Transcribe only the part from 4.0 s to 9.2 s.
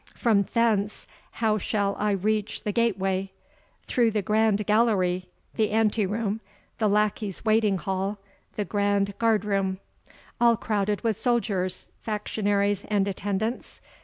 the grand gallery, the anteroom, the lackeys' waiting hall, the grand